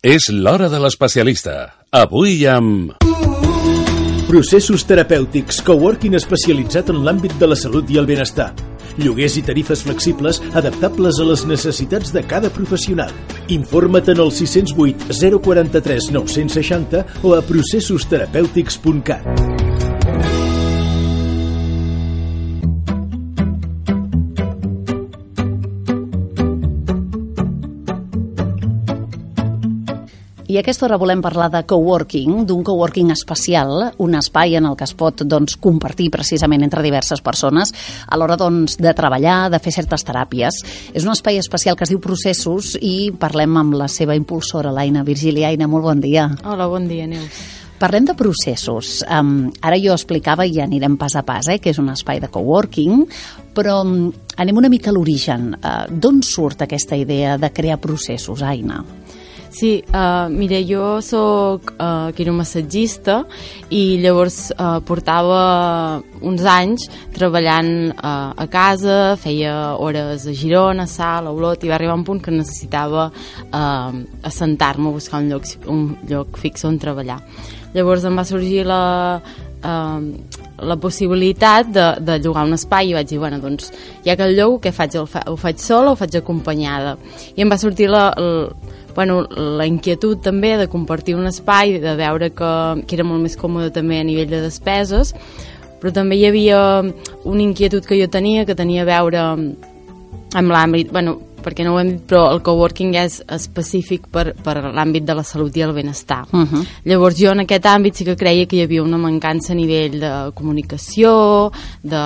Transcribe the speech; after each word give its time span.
És 0.00 0.30
l'hora 0.32 0.70
de 0.72 0.78
l'especialista. 0.80 1.74
Avui 1.92 2.46
amb... 2.48 2.94
Processos 4.30 4.86
terapèutics, 4.88 5.58
coworking 5.66 6.16
especialitzat 6.16 6.88
en 6.88 7.02
l'àmbit 7.04 7.34
de 7.36 7.50
la 7.50 7.58
salut 7.58 7.84
i 7.92 7.98
el 8.00 8.08
benestar. 8.08 8.54
Lloguers 8.96 9.36
i 9.36 9.44
tarifes 9.44 9.84
flexibles 9.84 10.40
adaptables 10.56 11.20
a 11.20 11.28
les 11.28 11.44
necessitats 11.44 12.14
de 12.16 12.24
cada 12.24 12.48
professional. 12.48 13.12
Informa't 13.52 14.08
en 14.14 14.24
el 14.24 14.32
608 14.32 15.20
043 15.20 16.08
960 16.16 17.04
o 17.20 17.36
a 17.36 17.44
processosterapèutics.cat. 17.52 19.89
I 30.50 30.56
a 30.56 30.64
aquesta 30.64 30.88
hora 30.88 30.96
volem 30.98 31.20
parlar 31.22 31.46
de 31.52 31.60
coworking, 31.62 32.40
d'un 32.42 32.64
coworking 32.66 33.12
especial, 33.14 33.92
un 34.02 34.16
espai 34.18 34.56
en 34.58 34.64
el 34.66 34.74
que 34.74 34.82
es 34.82 34.96
pot 34.98 35.22
doncs, 35.22 35.54
compartir 35.62 36.08
precisament 36.10 36.64
entre 36.66 36.82
diverses 36.82 37.22
persones 37.22 37.70
a 38.10 38.18
l'hora 38.18 38.34
doncs, 38.34 38.74
de 38.82 38.90
treballar, 38.98 39.44
de 39.52 39.60
fer 39.62 39.70
certes 39.76 40.02
teràpies. 40.08 40.58
És 40.90 41.06
un 41.06 41.12
espai 41.14 41.38
especial 41.38 41.78
que 41.78 41.86
es 41.86 41.92
diu 41.94 42.00
Processos 42.02 42.72
i 42.82 43.12
parlem 43.14 43.60
amb 43.62 43.76
la 43.78 43.86
seva 43.86 44.16
impulsora, 44.18 44.72
l'Aina 44.74 45.06
Virgília. 45.06 45.52
Aina, 45.54 45.70
molt 45.70 45.86
bon 45.86 46.02
dia. 46.02 46.26
Hola, 46.42 46.66
bon 46.66 46.90
dia, 46.90 47.06
Neus. 47.06 47.38
Parlem 47.78 48.10
de 48.10 48.18
processos. 48.18 49.04
Um, 49.06 49.52
ara 49.62 49.78
jo 49.78 49.94
explicava 49.94 50.48
i 50.48 50.56
ja 50.58 50.66
anirem 50.66 50.98
pas 50.98 51.14
a 51.14 51.22
pas, 51.22 51.46
eh, 51.46 51.60
que 51.62 51.70
és 51.70 51.78
un 51.78 51.94
espai 51.94 52.18
de 52.18 52.28
coworking, 52.28 53.06
però 53.54 53.84
um, 53.86 54.10
anem 54.34 54.58
una 54.58 54.68
mica 54.68 54.90
a 54.90 54.98
l'origen. 54.98 55.52
Uh, 55.62 55.86
D'on 55.94 56.24
surt 56.26 56.66
aquesta 56.66 56.98
idea 56.98 57.38
de 57.38 57.54
crear 57.54 57.78
processos, 57.78 58.42
Aina? 58.42 58.82
Sí, 59.50 59.82
uh, 59.92 60.30
mira, 60.30 60.60
jo 60.62 61.00
sóc 61.02 61.72
uh, 61.74 62.12
quiromassatgista 62.14 63.16
i 63.74 63.98
llavors 63.98 64.52
uh, 64.54 64.78
portava 64.86 65.40
uns 66.22 66.44
anys 66.46 66.86
treballant 67.16 67.90
uh, 67.90 68.30
a 68.30 68.46
casa, 68.46 69.16
feia 69.18 69.74
hores 69.74 70.28
a 70.30 70.34
Girona, 70.38 70.86
a 70.86 70.90
Sal, 70.90 71.26
a 71.26 71.34
Olot, 71.34 71.66
i 71.66 71.72
va 71.72 71.74
arribar 71.80 71.98
un 71.98 72.06
punt 72.06 72.22
que 72.22 72.30
necessitava 72.30 73.08
uh, 73.10 74.00
assentar-me, 74.22 74.94
buscar 74.94 75.24
un 75.24 75.32
lloc, 75.34 75.50
un 75.66 75.86
lloc 76.06 76.38
fix 76.38 76.64
on 76.70 76.78
treballar. 76.78 77.18
Llavors 77.74 78.06
em 78.06 78.22
va 78.22 78.26
sorgir 78.30 78.62
la, 78.70 78.82
uh, 79.18 80.38
la 80.62 80.78
possibilitat 80.78 81.74
de, 81.74 81.88
de 82.06 82.20
llogar 82.22 82.46
un 82.46 82.54
espai 82.54 82.92
i 82.92 82.94
vaig 82.94 83.10
dir, 83.10 83.18
bueno, 83.18 83.42
doncs, 83.42 83.74
ja 84.06 84.14
que 84.14 84.30
el 84.30 84.38
lloc, 84.38 84.60
què 84.62 84.70
faig? 84.78 84.94
El 84.94 85.10
fa, 85.10 85.26
ho 85.26 85.34
faig 85.34 85.58
sola 85.58 85.90
o 85.90 85.98
ho 85.98 85.98
faig 85.98 86.22
acompanyada? 86.22 86.94
I 87.34 87.42
em 87.42 87.50
va 87.50 87.58
sortir 87.58 87.90
la, 87.90 88.12
la 88.14 88.78
bueno, 88.94 89.22
la 89.30 89.66
inquietud 89.66 90.20
també 90.24 90.56
de 90.60 90.68
compartir 90.68 91.16
un 91.16 91.26
espai, 91.30 91.78
de 91.82 91.94
veure 91.98 92.30
que, 92.34 92.52
que 92.86 92.98
era 92.98 93.06
molt 93.06 93.22
més 93.24 93.36
còmode 93.40 93.72
també 93.74 94.00
a 94.00 94.06
nivell 94.06 94.30
de 94.30 94.42
despeses, 94.44 95.14
però 95.80 95.92
també 95.96 96.18
hi 96.20 96.26
havia 96.28 96.60
una 97.24 97.42
inquietud 97.42 97.86
que 97.86 97.98
jo 98.00 98.10
tenia, 98.12 98.44
que 98.44 98.58
tenia 98.58 98.84
a 98.84 98.90
veure 98.90 99.24
amb 99.24 100.52
l'àmbit, 100.54 100.92
bueno, 100.92 101.18
perquè 101.42 101.64
no 101.66 101.74
ho 101.74 101.80
hem 101.80 101.94
dit, 101.94 102.02
però 102.08 102.26
el 102.32 102.42
coworking 102.46 102.94
és 103.00 103.20
específic 103.28 104.08
per, 104.12 104.32
per 104.44 104.56
l'àmbit 104.70 105.06
de 105.06 105.16
la 105.16 105.24
salut 105.26 105.56
i 105.56 105.64
el 105.66 105.72
benestar. 105.72 106.24
Uh 106.32 106.44
-huh. 106.44 106.64
Llavors 106.84 107.16
jo 107.18 107.32
en 107.32 107.40
aquest 107.40 107.66
àmbit 107.66 107.94
sí 107.94 108.04
que 108.04 108.16
creia 108.16 108.46
que 108.46 108.56
hi 108.56 108.62
havia 108.62 108.82
una 108.82 108.98
mancança 108.98 109.52
a 109.52 109.56
nivell 109.56 110.00
de 110.00 110.32
comunicació, 110.34 111.52
de, 111.82 112.04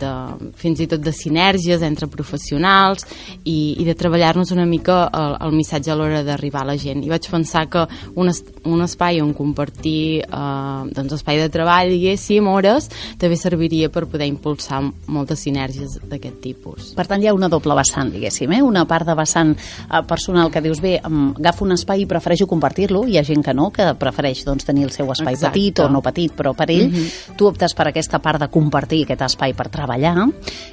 de, 0.00 0.12
fins 0.54 0.80
i 0.80 0.86
tot 0.86 1.00
de 1.00 1.12
sinergies 1.12 1.82
entre 1.82 2.06
professionals 2.06 3.06
i, 3.44 3.76
i 3.78 3.84
de 3.84 3.94
treballar-nos 3.94 4.50
una 4.50 4.66
mica 4.66 5.10
el, 5.12 5.36
el 5.46 5.52
missatge 5.52 5.90
a 5.90 5.94
l'hora 5.94 6.22
d'arribar 6.22 6.62
a 6.62 6.70
la 6.72 6.76
gent. 6.76 7.04
I 7.04 7.08
vaig 7.08 7.28
pensar 7.30 7.68
que 7.68 7.86
un, 8.14 8.28
es, 8.28 8.44
un 8.64 8.82
espai 8.82 9.20
on 9.20 9.32
compartir 9.34 10.22
eh, 10.22 10.82
doncs 10.94 11.12
espai 11.18 11.38
de 11.38 11.48
treball, 11.52 11.90
diguéssim, 11.92 12.46
hores, 12.50 12.90
també 13.20 13.36
serviria 13.36 13.90
per 13.92 14.06
poder 14.10 14.28
impulsar 14.30 14.82
moltes 15.10 15.44
sinergies 15.46 15.98
d'aquest 16.10 16.40
tipus. 16.42 16.92
Per 16.96 17.06
tant, 17.06 17.22
hi 17.22 17.30
ha 17.30 17.36
una 17.36 17.50
doble 17.52 17.76
vessant, 17.78 18.12
diguéssim, 18.12 18.52
eh? 18.56 18.62
Una 18.70 18.86
part 18.88 19.08
de 19.08 19.16
vessant 19.18 19.52
eh, 19.56 20.02
personal 20.08 20.50
que 20.50 20.62
dius, 20.64 20.80
bé, 20.80 20.96
agafo 21.02 21.66
un 21.66 21.76
espai 21.76 22.04
i 22.04 22.08
prefereixo 22.10 22.48
compartir-lo, 22.50 23.04
hi 23.06 23.18
ha 23.18 23.26
gent 23.26 23.44
que 23.44 23.54
no, 23.56 23.70
que 23.74 23.90
prefereix 24.00 24.44
doncs, 24.46 24.66
tenir 24.68 24.88
el 24.88 24.94
seu 24.94 25.10
espai 25.12 25.36
Exacte. 25.36 25.52
petit 25.58 25.84
o 25.84 25.90
no 25.92 26.02
petit, 26.04 26.32
però 26.36 26.54
per 26.56 26.70
ell, 26.70 26.88
mm 26.88 26.94
-hmm. 26.94 27.36
tu 27.36 27.46
optes 27.46 27.74
per 27.74 27.88
aquesta 27.88 28.18
part 28.18 28.40
de 28.40 28.48
compartir 28.48 29.04
aquest 29.04 29.22
espai 29.22 29.54
per 29.54 29.68
treballar, 29.68 30.16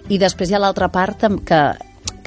i 0.10 0.18
després 0.18 0.50
hi 0.50 0.56
ha 0.56 0.60
l'altra 0.60 0.90
part 0.90 1.24
que 1.44 1.62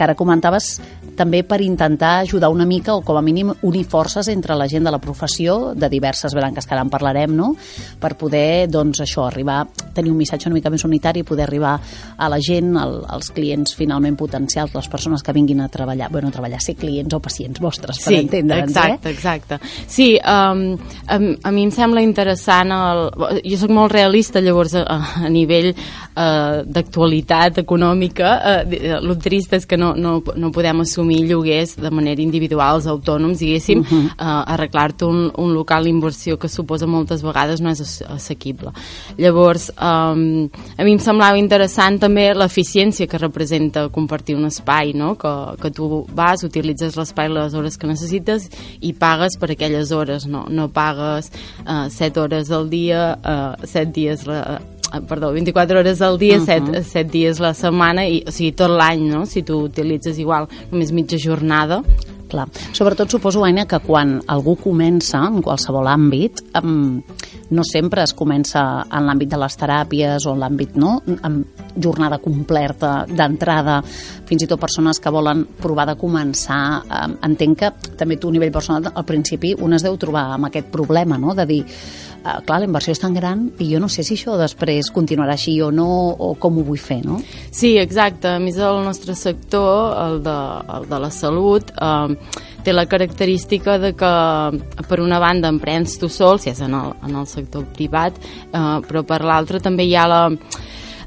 que 0.01 0.05
ara 0.05 0.15
comentaves 0.15 0.81
també 1.21 1.43
per 1.45 1.61
intentar 1.61 2.21
ajudar 2.25 2.49
una 2.53 2.67
mica 2.67 2.95
o 2.97 3.05
com 3.05 3.19
a 3.19 3.25
mínim 3.25 3.53
unir 3.69 3.85
forces 3.85 4.29
entre 4.33 4.57
la 4.57 4.69
gent 4.69 4.87
de 4.87 4.93
la 4.95 5.01
professió 5.03 5.75
de 5.77 5.91
diverses 5.93 6.35
branques 6.35 6.67
que 6.67 6.75
ara 6.75 6.85
en 6.87 6.93
parlarem 6.93 7.35
no? 7.37 7.53
per 8.01 8.15
poder 8.17 8.69
doncs 8.73 9.03
això 9.05 9.27
arribar 9.27 9.63
tenir 9.95 10.13
un 10.13 10.19
missatge 10.21 10.49
una 10.49 10.57
mica 10.57 10.73
més 10.73 10.85
unitari 10.87 11.21
i 11.21 11.27
poder 11.27 11.45
arribar 11.47 11.75
a 12.17 12.29
la 12.31 12.39
gent, 12.41 12.73
al, 12.81 13.01
als 13.09 13.31
clients 13.35 13.75
finalment 13.77 14.17
potencials, 14.17 14.73
les 14.75 14.89
persones 14.89 15.25
que 15.25 15.35
vinguin 15.37 15.61
a 15.65 15.69
treballar 15.73 16.11
bueno, 16.13 16.29
a 16.29 16.35
treballar, 16.35 16.61
ser 16.63 16.77
clients 16.79 17.15
o 17.17 17.21
pacients 17.21 17.61
vostres 17.61 18.01
per 18.01 18.15
sí, 18.15 18.19
entendre'ns, 18.23 18.71
exacte, 18.71 19.09
eh? 19.09 19.13
exacte. 19.13 19.61
Sí, 19.91 20.09
um, 20.21 20.65
a, 21.07 21.19
a 21.19 21.53
mi 21.53 21.67
em 21.67 21.75
sembla 21.75 22.05
interessant 22.05 22.73
el, 22.77 23.05
jo 23.45 23.61
sóc 23.61 23.75
molt 23.75 23.93
realista 23.93 24.41
llavors 24.45 24.77
a, 24.79 24.85
a 25.27 25.33
nivell 25.33 25.73
uh, 25.75 26.63
d'actualitat 26.65 27.61
econòmica 27.65 28.33
uh, 28.39 28.79
el 29.01 29.17
trist 29.21 29.59
és 29.59 29.67
que 29.69 29.79
no, 29.81 29.93
no, 29.99 30.19
no 30.37 30.53
podem 30.55 30.85
assumir 30.85 31.10
lloguers 31.19 31.77
de 31.77 31.91
manera 31.91 32.23
individual 32.23 32.79
els 32.79 32.87
autònoms, 32.87 33.39
diguéssim, 33.39 33.81
uh 33.81 33.87
-huh. 33.87 34.05
uh, 34.07 34.53
arreglar-te 34.55 35.05
un, 35.05 35.31
un 35.37 35.55
local 35.55 35.85
d'inversió 35.85 36.39
que 36.39 36.49
suposa 36.49 36.87
moltes 36.87 37.23
vegades 37.23 37.61
no 37.61 37.71
és 37.71 37.81
ass- 37.81 38.05
assequible. 38.09 38.71
Llavors, 39.19 39.71
um, 39.81 40.49
a 40.77 40.85
mi 40.85 40.93
em 40.93 40.99
semblava 40.99 41.39
interessant 41.39 41.99
també 41.99 42.35
l'eficiència 42.35 43.07
que 43.07 43.19
representa 43.19 43.89
compartir 43.89 44.37
un 44.37 44.45
espai, 44.45 44.93
no? 44.93 45.17
que, 45.17 45.57
que 45.61 45.71
tu 45.71 46.07
vas, 46.15 46.43
utilitzes 46.43 46.97
l'espai 46.97 47.29
les 47.29 47.55
hores 47.55 47.77
que 47.77 47.87
necessites 47.87 48.49
i 48.81 48.93
pagues 48.93 49.37
per 49.39 49.51
aquelles 49.51 49.91
hores, 49.93 50.27
no, 50.27 50.47
no 50.49 50.69
pagues 50.69 51.31
uh, 51.67 51.89
7 51.89 52.21
hores 52.21 52.51
al 52.51 52.69
dia, 52.71 53.19
uh, 53.25 53.67
7 53.67 53.93
dies 53.93 54.27
la, 54.27 54.41
eh, 54.61 54.80
perdó, 55.09 55.33
24 55.33 55.79
hores 55.79 56.01
al 56.03 56.19
dia, 56.19 56.39
Mhm. 56.39 56.45
7, 56.47 56.85
7 56.85 57.11
dies 57.11 57.41
la 57.41 57.55
setmana, 57.55 58.07
i, 58.09 58.25
o 58.27 58.31
sigui, 58.31 58.53
tot 58.53 58.71
l'any, 58.71 59.09
no? 59.09 59.27
Si 59.27 59.43
tu 59.43 59.59
utilitzes 59.65 60.19
igual 60.19 60.49
només 60.71 60.93
mitja 60.93 61.17
jornada. 61.19 61.83
Clar. 62.29 62.47
Sobretot 62.73 63.11
suposo, 63.11 63.45
Aina, 63.45 63.67
que 63.67 63.81
quan 63.81 64.21
algú 64.29 64.55
comença 64.57 65.19
en 65.27 65.43
qualsevol 65.43 65.89
àmbit, 65.89 66.41
um, 66.63 67.03
no 67.51 67.65
sempre 67.67 68.05
es 68.05 68.15
comença 68.15 68.63
en 68.87 69.07
l'àmbit 69.07 69.31
de 69.33 69.39
les 69.41 69.57
teràpies 69.59 70.27
o 70.27 70.35
en 70.35 70.43
l'àmbit, 70.43 70.77
no?, 70.79 70.97
amb 71.27 71.63
jornada 71.81 72.21
completa 72.23 73.05
d'entrada, 73.09 73.81
fins 74.29 74.45
i 74.45 74.49
tot 74.51 74.61
persones 74.63 75.01
que 75.03 75.13
volen 75.13 75.45
provar 75.61 75.89
de 75.91 75.97
començar. 75.99 76.63
Um, 76.87 77.17
entenc 77.31 77.59
que 77.59 77.73
també 77.99 78.19
tu 78.21 78.31
a 78.31 78.35
nivell 78.35 78.53
personal 78.55 78.93
al 78.95 79.07
principi 79.07 79.55
un 79.59 79.75
es 79.75 79.87
deu 79.87 79.99
trobar 79.99 80.29
amb 80.37 80.51
aquest 80.51 80.71
problema, 80.71 81.19
no?, 81.19 81.35
de 81.35 81.47
dir, 81.49 81.61
uh, 82.23 82.39
clar, 82.47 82.61
la 82.61 82.71
inversió 82.71 82.95
és 82.95 83.03
tan 83.03 83.17
gran 83.17 83.49
i 83.59 83.71
jo 83.73 83.83
no 83.83 83.91
sé 83.91 84.07
si 84.07 84.19
això 84.19 84.39
després 84.39 84.93
continuarà 84.95 85.35
així 85.35 85.59
o 85.63 85.73
no, 85.75 85.89
o 86.15 86.35
com 86.39 86.61
ho 86.61 86.67
vull 86.67 86.81
fer, 86.81 87.01
no? 87.07 87.19
Sí, 87.51 87.77
exacte. 87.79 88.37
A 88.37 88.43
més, 88.43 88.59
el 88.59 88.85
nostre 88.87 89.17
sector, 89.19 89.97
el 90.07 90.23
de, 90.27 90.39
el 90.77 90.89
de 90.91 91.03
la 91.03 91.11
salut, 91.15 91.75
eh, 91.75 92.49
té 92.65 92.75
la 92.75 92.87
característica 92.91 93.79
de 93.79 93.93
que, 93.99 94.13
per 94.89 95.01
una 95.01 95.21
banda, 95.23 95.51
emprens 95.53 95.99
tu 96.01 96.09
sol, 96.13 96.41
si 96.41 96.51
és 96.53 96.61
en 96.65 96.75
el, 96.77 96.95
en 97.07 97.17
el 97.17 97.29
sector 97.31 97.67
privat, 97.77 98.19
eh, 98.21 98.79
però 98.89 99.05
per 99.07 99.23
l'altra 99.25 99.61
també 99.63 99.89
hi 99.89 99.97
ha 99.97 100.07
la 100.11 100.23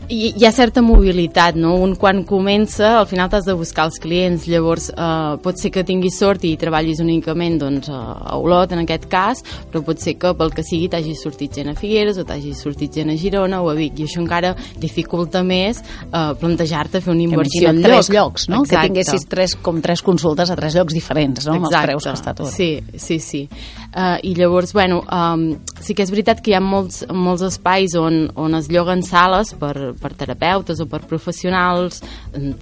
hi, 0.09 0.33
hi 0.37 0.45
ha 0.45 0.51
certa 0.51 0.81
mobilitat, 0.81 1.55
no? 1.59 1.73
Un 1.81 1.95
quan 1.99 2.23
comença, 2.27 2.97
al 2.99 3.07
final 3.09 3.29
t'has 3.31 3.47
de 3.47 3.55
buscar 3.57 3.87
els 3.89 3.99
clients, 4.01 4.47
llavors 4.49 4.89
eh, 4.93 5.35
pot 5.43 5.59
ser 5.59 5.71
que 5.73 5.83
tinguis 5.87 6.17
sort 6.19 6.43
i 6.47 6.55
treballis 6.59 7.01
únicament 7.03 7.59
doncs, 7.61 7.89
a 7.91 8.37
Olot, 8.37 8.73
en 8.75 8.83
aquest 8.83 9.07
cas, 9.11 9.43
però 9.71 9.83
pot 9.85 10.01
ser 10.01 10.15
que 10.21 10.33
pel 10.37 10.53
que 10.55 10.65
sigui 10.65 10.89
t'hagi 10.91 11.15
sortit 11.19 11.59
gent 11.59 11.71
a 11.71 11.75
Figueres 11.79 12.19
o 12.19 12.25
t'hagi 12.27 12.53
sortit 12.57 12.99
gent 12.99 13.13
a 13.13 13.17
Girona 13.19 13.61
o 13.63 13.69
a 13.71 13.77
Vic, 13.77 13.99
i 14.01 14.07
això 14.07 14.21
encara 14.23 14.53
dificulta 14.81 15.43
més 15.47 15.81
eh, 15.83 16.33
plantejar-te 16.39 17.03
fer 17.03 17.13
una 17.13 17.25
inversió 17.27 17.71
en 17.71 17.81
tres 17.83 18.09
lloc. 18.09 18.17
llocs, 18.17 18.49
no? 18.51 18.63
Que 18.67 18.79
tinguessis 18.89 19.27
tres, 19.29 19.57
com 19.63 19.81
tres 19.83 20.03
consultes 20.05 20.51
a 20.51 20.59
tres 20.59 20.77
llocs 20.77 20.95
diferents, 20.95 21.47
no? 21.47 21.57
Amb 21.59 21.69
els 21.69 21.79
preus 21.87 22.09
que 22.09 22.15
està 22.17 22.35
tot. 22.37 22.51
Sí, 22.53 22.75
sí, 22.97 23.19
sí. 23.23 23.47
Uh, 23.93 24.17
I 24.25 24.33
llavors, 24.33 24.73
bueno, 24.73 25.03
um, 25.13 25.59
sí 25.77 25.93
que 25.93 26.01
és 26.01 26.09
veritat 26.09 26.39
que 26.41 26.49
hi 26.49 26.55
ha 26.57 26.61
molts, 26.63 27.03
molts 27.13 27.43
espais 27.45 27.93
on, 27.99 28.23
on 28.41 28.57
es 28.57 28.65
lloguen 28.73 29.03
sales 29.05 29.51
per, 29.59 29.93
per 30.01 30.11
terapeutes 30.17 30.81
o 30.81 30.87
per 30.89 31.03
professionals, 31.05 32.01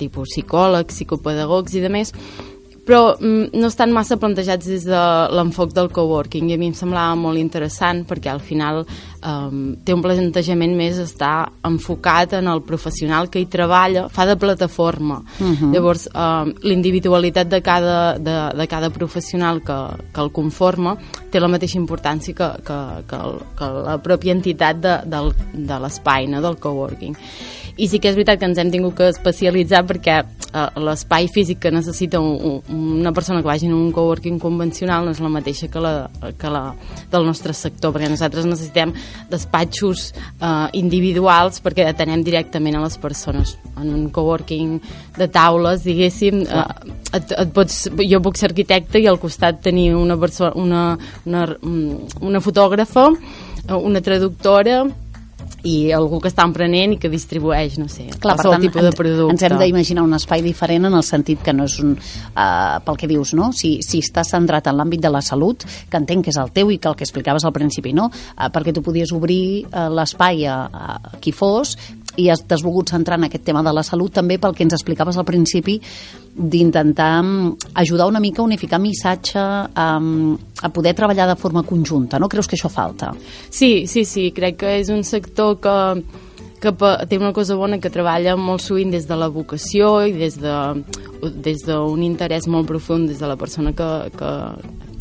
tipus 0.01 0.33
psicòlegs, 0.35 0.91
psicopedagogs 0.91 1.77
i 1.79 1.85
de 1.85 1.93
més, 1.93 2.11
però 2.85 3.15
mm, 3.19 3.53
no 3.53 3.69
estan 3.69 3.93
massa 3.93 4.17
plantejats 4.17 4.65
des 4.67 4.85
de 4.89 5.01
l'enfoc 5.35 5.73
del 5.75 5.91
coworking 5.93 6.49
i 6.49 6.55
a 6.55 6.59
mi 6.59 6.71
em 6.71 6.75
semblava 6.77 7.15
molt 7.19 7.37
interessant 7.37 8.03
perquè 8.09 8.31
al 8.31 8.41
final 8.41 8.81
um, 8.83 9.75
té 9.85 9.93
un 9.93 10.01
plantejament 10.01 10.73
més 10.77 10.97
està 11.01 11.31
enfocat 11.67 12.33
en 12.39 12.49
el 12.51 12.63
professional 12.65 13.29
que 13.29 13.41
hi 13.41 13.47
treballa, 13.51 14.07
fa 14.09 14.25
de 14.25 14.35
plataforma 14.35 15.21
uh 15.21 15.45
-huh. 15.45 15.71
llavors 15.73 16.07
um, 16.13 16.53
l'individualitat 16.63 17.47
de 17.47 17.61
cada, 17.61 18.17
de, 18.17 18.57
de 18.57 18.67
cada 18.67 18.89
professional 18.89 19.61
que, 19.61 19.79
que 20.13 20.21
el 20.21 20.31
conforma 20.31 20.97
té 21.29 21.39
la 21.39 21.47
mateixa 21.47 21.77
importància 21.77 22.33
que, 22.33 22.49
que, 22.65 22.79
que, 23.07 23.15
el, 23.15 23.39
que 23.57 23.65
la 23.65 23.97
pròpia 24.01 24.33
entitat 24.33 24.75
de, 24.77 25.01
del, 25.05 25.33
de 25.53 25.79
l'espai, 25.79 26.27
no? 26.27 26.41
del 26.41 26.57
coworking 26.57 27.15
i 27.81 27.87
sí 27.89 27.97
que 27.97 28.11
és 28.11 28.17
veritat 28.17 28.37
que 28.37 28.45
ens 28.45 28.59
hem 28.61 28.69
tingut 28.69 28.93
que 28.99 29.07
especialitzar 29.09 29.81
perquè 29.89 30.19
eh, 30.21 30.81
l'espai 30.85 31.25
físic 31.33 31.63
que 31.63 31.71
necessita 31.73 32.19
un, 32.21 32.61
un, 32.69 32.83
una 32.99 33.13
persona 33.15 33.41
que 33.41 33.49
vagi 33.49 33.65
en 33.65 33.73
un 33.73 33.89
coworking 33.95 34.37
convencional 34.39 35.07
no 35.07 35.15
és 35.15 35.21
la 35.23 35.31
mateixa 35.33 35.69
que 35.71 35.81
la, 35.81 35.93
que 36.37 36.51
la 36.53 36.63
del 37.11 37.25
nostre 37.25 37.55
sector, 37.57 37.95
perquè 37.95 38.11
nosaltres 38.11 38.45
necessitem 38.45 38.93
despatxos 39.31 40.11
eh, 40.13 40.67
individuals 40.77 41.61
perquè 41.65 41.87
atenem 41.89 42.21
directament 42.27 42.77
a 42.77 42.85
les 42.85 42.99
persones. 43.01 43.57
En 43.81 43.89
un 43.89 44.09
coworking 44.13 44.77
de 45.17 45.29
taules 45.33 45.85
diguéssim, 45.87 46.43
eh, 46.45 46.65
et, 47.17 47.33
et 47.33 47.55
pots, 47.55 47.87
jo 47.97 48.21
puc 48.21 48.37
ser 48.37 48.51
arquitecte 48.51 49.01
i 49.01 49.09
al 49.09 49.19
costat 49.21 49.63
tenir 49.65 49.95
una, 49.97 50.19
persona, 50.21 50.53
una, 50.53 50.83
una, 51.25 51.47
una 52.21 52.43
fotògrafa 52.43 53.09
una 53.69 54.01
traductora 54.01 54.83
i 55.63 55.91
algú 55.95 56.19
que 56.21 56.31
està 56.31 56.45
emprenent 56.47 56.95
i 56.95 56.99
que 57.01 57.09
distribueix, 57.11 57.77
no 57.81 57.87
sé, 57.91 58.07
Clar, 58.11 58.35
qualsevol 58.35 58.57
tant, 58.57 58.65
tipus 58.65 58.87
de 58.87 58.91
producte. 58.97 59.35
Ens 59.35 59.45
hem 59.47 59.57
d'imaginar 59.59 60.05
un 60.05 60.17
espai 60.17 60.43
diferent 60.45 60.89
en 60.89 60.97
el 60.97 61.05
sentit 61.05 61.43
que 61.45 61.53
no 61.53 61.67
és 61.69 61.77
un... 61.83 61.95
Uh, 62.31 62.79
pel 62.85 62.97
que 62.97 63.09
dius, 63.09 63.33
no? 63.37 63.51
Si, 63.55 63.77
si 63.85 64.01
està 64.01 64.23
centrat 64.27 64.69
en 64.71 64.77
l'àmbit 64.79 65.03
de 65.03 65.11
la 65.13 65.21
salut, 65.25 65.65
que 65.91 65.99
entenc 65.99 66.25
que 66.25 66.33
és 66.33 66.39
el 66.41 66.53
teu 66.55 66.71
i 66.73 66.79
que 66.81 66.89
el 66.89 66.97
que 66.97 67.05
explicaves 67.05 67.45
al 67.45 67.53
principi, 67.55 67.93
no? 67.97 68.09
Uh, 68.09 68.49
perquè 68.53 68.73
tu 68.75 68.83
podies 68.85 69.13
obrir 69.15 69.67
uh, 69.67 69.87
l'espai 69.93 70.45
a, 70.49 70.57
a 70.71 71.17
qui 71.21 71.33
fos 71.35 71.75
i 72.17 72.27
t'has 72.47 72.63
volgut 72.63 72.91
centrar 72.91 73.17
en 73.19 73.27
aquest 73.27 73.45
tema 73.45 73.63
de 73.63 73.73
la 73.73 73.83
salut 73.83 74.13
també 74.13 74.37
pel 74.39 74.55
que 74.55 74.63
ens 74.63 74.73
explicaves 74.73 75.17
al 75.17 75.27
principi 75.27 75.79
d'intentar 76.35 77.21
mm, 77.21 77.71
ajudar 77.83 78.07
una 78.07 78.19
mica 78.19 78.41
a 78.41 78.45
unificar 78.45 78.79
missatge 78.79 79.39
a, 79.39 79.87
a 80.61 80.69
poder 80.69 80.95
treballar 80.95 81.27
de 81.27 81.35
forma 81.39 81.63
conjunta, 81.63 82.19
no? 82.19 82.29
Creus 82.29 82.47
que 82.47 82.55
això 82.55 82.71
falta? 82.71 83.13
Sí, 83.49 83.87
sí, 83.87 84.05
sí, 84.05 84.31
crec 84.31 84.59
que 84.63 84.75
és 84.79 84.89
un 84.89 85.03
sector 85.03 85.59
que 85.61 85.79
que 86.61 86.69
té 87.09 87.17
una 87.17 87.33
cosa 87.33 87.55
bona 87.57 87.79
que 87.81 87.89
treballa 87.89 88.35
molt 88.37 88.61
sovint 88.61 88.91
des 88.93 89.07
de 89.09 89.15
la 89.17 89.31
vocació 89.33 90.03
i 90.05 90.13
des 90.13 90.37
d'un 90.37 90.83
de, 91.23 91.31
des 91.41 91.65
d'un 91.65 92.03
interès 92.05 92.45
molt 92.45 92.69
profund 92.69 93.09
des 93.09 93.17
de 93.17 93.27
la 93.27 93.35
persona 93.35 93.73
que, 93.73 93.89
que, 94.13 94.31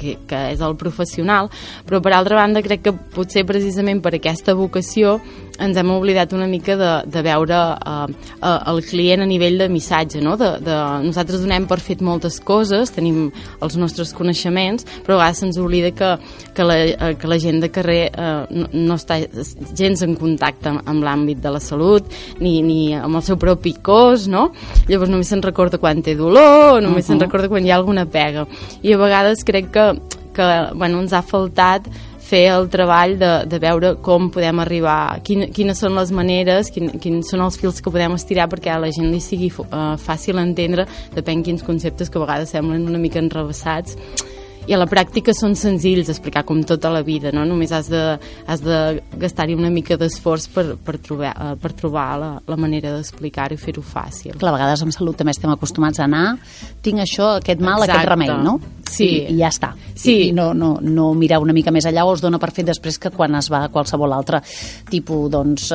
que, 0.00 0.16
que 0.28 0.40
és 0.54 0.64
el 0.64 0.76
professional, 0.80 1.50
però 1.86 2.00
per 2.02 2.14
altra 2.16 2.40
banda 2.40 2.64
crec 2.64 2.88
que 2.88 2.96
potser 3.14 3.46
precisament 3.48 4.02
per 4.02 4.16
aquesta 4.16 4.56
vocació 4.58 5.18
ens 5.60 5.76
hem 5.76 5.90
oblidat 5.92 6.32
una 6.32 6.46
mica 6.48 6.76
de, 6.76 6.90
de 7.10 7.22
veure 7.24 7.56
uh, 7.56 8.06
uh, 8.08 8.52
el 8.72 8.80
client 8.88 9.24
a 9.24 9.28
nivell 9.28 9.58
de 9.60 9.68
missatge, 9.72 10.22
no? 10.24 10.36
De, 10.40 10.54
de, 10.64 10.76
nosaltres 11.04 11.42
donem 11.44 11.66
per 11.68 11.80
fet 11.84 12.00
moltes 12.04 12.38
coses, 12.44 12.92
tenim 12.94 13.28
els 13.60 13.76
nostres 13.80 14.14
coneixements, 14.16 14.86
però 15.04 15.18
a 15.18 15.20
vegades 15.20 15.42
se'ns 15.44 15.60
oblida 15.60 15.92
que, 15.96 16.10
que, 16.56 16.66
la, 16.66 16.78
uh, 16.94 17.12
que 17.20 17.30
la 17.30 17.40
gent 17.42 17.60
de 17.64 17.70
carrer 17.72 18.00
uh, 18.10 18.46
no, 18.48 18.70
no 18.72 18.98
està 18.98 19.20
gens 19.76 20.04
en 20.06 20.16
contacte 20.20 20.72
amb, 20.72 20.84
amb 20.88 21.04
l'àmbit 21.04 21.42
de 21.44 21.52
la 21.52 21.62
salut, 21.62 22.08
ni, 22.40 22.60
ni 22.64 22.80
amb 22.96 23.20
el 23.20 23.26
seu 23.26 23.38
propi 23.40 23.74
cos, 23.84 24.26
no? 24.30 24.48
Llavors 24.88 25.12
només 25.12 25.28
se'n 25.30 25.44
recorda 25.44 25.80
quan 25.82 26.00
té 26.04 26.16
dolor, 26.16 26.80
només 26.80 26.88
uh 26.88 26.96
-huh. 27.02 27.06
se'n 27.12 27.20
recorda 27.20 27.48
quan 27.52 27.66
hi 27.66 27.70
ha 27.70 27.76
alguna 27.76 28.06
pega. 28.06 28.46
I 28.82 28.94
a 28.94 28.98
vegades 28.98 29.44
crec 29.44 29.70
que, 29.70 29.89
que 30.34 30.46
bueno, 30.74 31.02
ens 31.02 31.12
ha 31.12 31.22
faltat 31.26 31.88
fer 32.30 32.44
el 32.52 32.68
treball 32.70 33.16
de, 33.18 33.30
de 33.50 33.58
veure 33.62 33.94
com 34.06 34.28
podem 34.30 34.62
arribar, 34.62 35.18
quin, 35.26 35.48
quines 35.54 35.80
són 35.82 35.96
les 35.98 36.12
maneres, 36.14 36.70
quin, 36.70 36.92
quins 37.02 37.32
són 37.32 37.42
els 37.42 37.58
fils 37.58 37.82
que 37.82 37.90
podem 37.90 38.14
estirar 38.14 38.46
perquè 38.52 38.70
a 38.74 38.78
la 38.82 38.92
gent 38.94 39.10
li 39.10 39.18
sigui 39.24 39.50
uh, 39.50 39.96
fàcil 39.98 40.38
entendre, 40.38 40.86
depèn 41.16 41.42
quins 41.46 41.64
conceptes 41.66 42.10
que 42.10 42.20
a 42.20 42.24
vegades 42.26 42.54
semblen 42.54 42.86
una 42.86 43.02
mica 43.02 43.18
enrevessats 43.22 43.98
i 44.70 44.74
a 44.74 44.78
la 44.78 44.86
pràctica 44.86 45.34
són 45.34 45.56
senzills 45.58 46.06
d'explicar 46.06 46.44
com 46.46 46.60
tota 46.62 46.92
la 46.94 47.02
vida, 47.02 47.32
no? 47.34 47.42
només 47.48 47.72
has 47.74 47.88
de, 47.90 48.02
has 48.46 48.62
de 48.62 48.78
gastar-hi 49.18 49.56
una 49.58 49.70
mica 49.74 49.98
d'esforç 49.98 50.46
per, 50.54 50.64
per 50.78 50.94
trobar, 51.02 51.32
uh, 51.34 51.56
per 51.58 51.72
trobar 51.74 52.06
la, 52.20 52.30
la 52.46 52.58
manera 52.60 52.92
d'explicar-ho 52.94 53.56
i 53.56 53.60
fer-ho 53.60 53.82
fàcil. 53.82 54.36
Clar, 54.38 54.52
a 54.52 54.58
vegades 54.60 54.84
en 54.86 54.94
salut 54.94 55.18
també 55.18 55.34
estem 55.34 55.50
acostumats 55.50 55.98
a 55.98 56.06
anar, 56.06 56.36
tinc 56.84 57.02
això, 57.02 57.34
aquest 57.40 57.58
mal, 57.58 57.82
Exacte. 57.82 57.96
aquest 57.96 58.12
remei, 58.12 58.30
no? 58.46 58.60
Sí. 58.90 59.06
I, 59.06 59.34
i 59.34 59.38
ja 59.40 59.50
està. 59.50 59.72
Sí. 59.94 60.12
I, 60.12 60.28
i 60.28 60.36
no, 60.36 60.50
no, 60.54 60.76
no 60.82 61.10
mirar 61.18 61.40
una 61.42 61.54
mica 61.56 61.74
més 61.74 61.86
allà 61.90 62.06
o 62.06 62.14
es 62.14 62.22
dona 62.22 62.38
per 62.42 62.52
fet 62.54 62.70
després 62.70 62.98
que 63.02 63.10
quan 63.14 63.34
es 63.38 63.50
va 63.50 63.64
a 63.66 63.72
qualsevol 63.74 64.14
altre 64.14 64.42
tipus 64.90 65.30
doncs, 65.34 65.70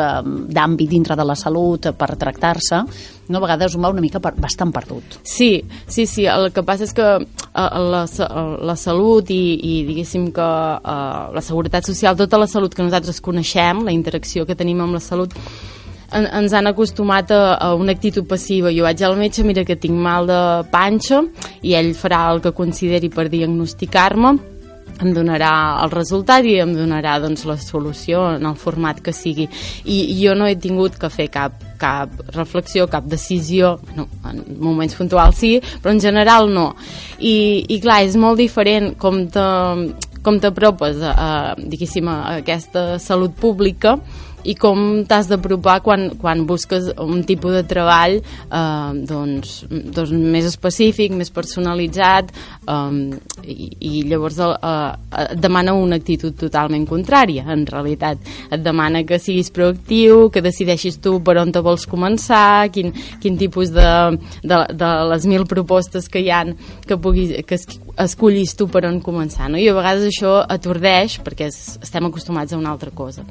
d'àmbit 0.56 0.92
dintre 0.92 1.20
de 1.20 1.28
la 1.28 1.36
salut 1.40 1.92
per 1.96 2.14
tractar-se, 2.20 2.82
no, 3.28 3.40
a 3.40 3.44
vegades 3.44 3.76
un 3.76 3.84
va 3.84 3.92
una 3.94 4.04
mica 4.04 4.22
per, 4.22 4.36
bastant 4.40 4.72
perdut. 4.76 5.20
Sí, 5.24 5.64
sí, 5.88 6.06
sí. 6.06 6.28
El 6.30 6.52
que 6.54 6.64
passa 6.66 6.86
és 6.86 6.94
que 6.96 7.06
uh, 7.20 7.66
la, 7.92 8.04
la 8.06 8.76
salut 8.86 9.30
i, 9.34 9.44
i 9.58 9.76
diguéssim 9.88 10.30
que 10.36 10.46
uh, 10.46 11.30
la 11.36 11.44
seguretat 11.44 11.88
social, 11.90 12.18
tota 12.18 12.40
la 12.42 12.50
salut 12.52 12.76
que 12.76 12.86
nosaltres 12.86 13.22
coneixem, 13.26 13.86
la 13.88 13.96
interacció 13.96 14.46
que 14.46 14.58
tenim 14.58 14.84
amb 14.86 14.98
la 14.98 15.04
salut, 15.04 15.36
en, 16.16 16.26
ens 16.26 16.54
han 16.54 16.70
acostumat 16.72 17.32
a, 17.36 17.44
a 17.56 17.74
una 17.76 17.96
actitud 17.96 18.28
passiva. 18.30 18.74
Jo 18.76 18.86
vaig 18.88 19.04
al 19.04 19.18
metge, 19.20 19.46
mira 19.48 19.66
que 19.68 19.78
tinc 19.80 19.98
mal 19.98 20.30
de 20.30 20.42
panxa, 20.74 21.24
i 21.66 21.76
ell 21.78 21.94
farà 21.98 22.26
el 22.34 22.44
que 22.46 22.56
consideri 22.56 23.12
per 23.14 23.30
diagnosticar-me, 23.34 24.36
em 24.96 25.12
donarà 25.12 25.52
el 25.84 25.92
resultat 25.92 26.46
i 26.48 26.56
em 26.64 26.72
donarà 26.76 27.18
doncs, 27.24 27.44
la 27.50 27.58
solució 27.60 28.22
en 28.38 28.46
el 28.48 28.56
format 28.60 29.02
que 29.04 29.14
sigui. 29.16 29.48
I, 29.84 29.98
jo 30.22 30.36
no 30.38 30.48
he 30.48 30.56
tingut 30.56 30.96
que 31.02 31.10
fer 31.12 31.28
cap, 31.34 31.58
cap 31.82 32.14
reflexió, 32.36 32.88
cap 32.92 33.08
decisió, 33.12 33.76
no, 33.98 34.08
en 34.36 34.60
moments 34.62 34.98
puntuals 34.98 35.40
sí, 35.40 35.56
però 35.82 35.96
en 35.96 36.02
general 36.04 36.52
no. 36.54 36.74
I, 37.20 37.66
i 37.72 37.80
clar, 37.84 38.02
és 38.06 38.18
molt 38.20 38.42
diferent 38.42 38.94
com 39.02 39.24
te, 39.32 39.48
com 40.26 40.40
t'apropes 40.42 41.02
a, 41.02 41.16
a, 41.16 41.32
diguéssim, 41.58 42.10
a 42.12 42.20
aquesta 42.42 42.96
salut 43.02 43.36
pública 43.40 43.96
i 44.46 44.56
com 44.60 45.04
t'has 45.08 45.30
d'apropar 45.32 45.80
quan, 45.86 46.08
quan 46.22 46.46
busques 46.48 46.92
un 47.02 47.24
tipus 47.28 47.56
de 47.58 47.64
treball 47.68 48.20
eh, 48.20 48.92
doncs, 49.10 49.58
doncs 49.70 50.14
més 50.14 50.48
específic, 50.50 51.14
més 51.18 51.32
personalitzat 51.34 52.32
eh, 52.32 53.00
i, 53.44 53.70
i 53.90 54.04
llavors 54.10 54.40
eh, 54.46 54.76
et 55.26 55.42
demana 55.42 55.76
una 55.78 56.00
actitud 56.00 56.36
totalment 56.38 56.86
contrària, 56.90 57.46
en 57.52 57.66
realitat. 57.70 58.22
Et 58.52 58.62
demana 58.62 59.04
que 59.08 59.20
siguis 59.22 59.52
proactiu, 59.54 60.30
que 60.34 60.44
decideixis 60.46 61.00
tu 61.04 61.18
per 61.26 61.38
on 61.42 61.54
te 61.54 61.64
vols 61.66 61.88
començar, 61.90 62.70
quin, 62.74 62.94
quin 63.22 63.40
tipus 63.40 63.74
de, 63.76 63.90
de, 64.44 64.62
de 64.74 64.92
les 65.12 65.28
mil 65.30 65.46
propostes 65.50 66.10
que 66.12 66.22
hi 66.22 66.32
han 66.34 66.54
que, 66.86 66.98
puguis, 67.02 67.34
que 67.48 67.60
escollis 68.02 68.56
tu 68.58 68.68
per 68.72 68.86
on 68.90 69.02
començar. 69.04 69.50
No? 69.50 69.60
I 69.62 69.70
a 69.70 69.76
vegades 69.78 70.10
això 70.10 70.38
atordeix 70.44 71.20
perquè 71.26 71.50
estem 71.52 72.10
acostumats 72.10 72.54
a 72.54 72.60
una 72.60 72.74
altra 72.76 72.94
cosa. 72.96 73.26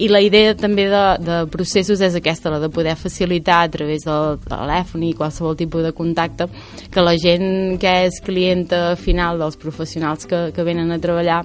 I 0.00 0.08
la 0.08 0.22
idea 0.24 0.54
també 0.56 0.86
de, 0.88 1.04
de 1.20 1.38
processos 1.52 2.00
és 2.00 2.14
aquesta, 2.16 2.48
la 2.52 2.60
de 2.62 2.70
poder 2.72 2.96
facilitar 2.96 3.58
a 3.66 3.70
través 3.72 4.06
del 4.08 4.38
telèfon 4.48 5.04
i 5.04 5.14
qualsevol 5.16 5.58
tipus 5.60 5.84
de 5.84 5.92
contacte 5.92 6.48
que 6.90 7.04
la 7.04 7.16
gent 7.20 7.76
que 7.80 7.92
és 8.06 8.20
clienta 8.24 8.96
final 8.96 9.40
dels 9.42 9.60
professionals 9.60 10.24
que, 10.24 10.46
que 10.56 10.64
venen 10.64 10.90
a 10.94 11.00
treballar 11.02 11.42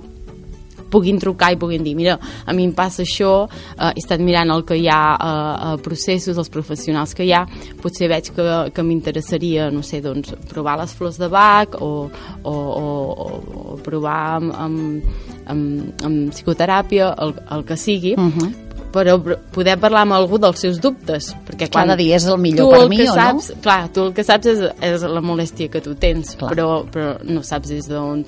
puguin 0.95 1.19
trucar 1.21 1.51
i 1.53 1.59
puguin 1.59 1.83
dir, 1.83 1.95
mira, 1.97 2.17
a 2.45 2.55
mi 2.55 2.65
em 2.65 2.73
passa 2.75 3.03
això, 3.03 3.33
eh, 3.75 3.91
he 3.91 4.01
estat 4.03 4.23
mirant 4.23 4.53
el 4.55 4.65
que 4.67 4.79
hi 4.79 4.87
ha 4.91 5.01
a, 5.13 5.29
eh, 5.29 5.69
a 5.69 5.75
processos, 5.83 6.39
els 6.39 6.51
professionals 6.53 7.15
que 7.17 7.27
hi 7.27 7.33
ha, 7.35 7.43
potser 7.83 8.09
veig 8.11 8.31
que, 8.35 8.49
que 8.73 8.87
m'interessaria, 8.87 9.69
no 9.75 9.83
sé, 9.85 10.01
doncs, 10.05 10.33
provar 10.51 10.79
les 10.81 10.95
flors 10.95 11.19
de 11.21 11.29
bac 11.31 11.79
o, 11.81 11.93
o, 12.43 12.55
o, 12.55 12.85
o 13.75 13.79
provar 13.85 14.19
amb, 14.39 14.53
amb, 14.67 15.09
amb, 15.51 16.05
amb 16.05 16.35
psicoteràpia, 16.35 17.13
el, 17.25 17.35
el 17.57 17.65
que 17.67 17.79
sigui, 17.79 18.15
uh 18.15 18.29
-huh 18.29 18.64
però 18.95 19.17
poder 19.53 19.75
parlar 19.81 20.05
amb 20.05 20.15
algú 20.17 20.39
dels 20.41 20.61
seus 20.65 20.79
dubtes 20.81 21.31
perquè 21.47 21.69
quan 21.69 21.89
cada 21.89 21.97
dia 21.99 22.17
és 22.19 22.27
el 22.31 22.39
millor 22.41 22.71
per 22.71 22.83
mi 22.91 23.01
o 23.03 23.11
saps, 23.11 23.51
no? 23.53 23.61
clar, 23.65 23.79
tu 23.93 24.07
el 24.07 24.13
que 24.15 24.25
saps 24.25 24.51
és, 24.53 24.63
és 24.89 25.05
la 25.05 25.23
molèstia 25.25 25.71
que 25.71 25.81
tu 25.83 25.95
tens 25.99 26.35
però, 26.39 26.83
però 26.91 27.15
no 27.27 27.43
saps 27.45 27.71
des 27.73 27.89
d'on 27.89 28.23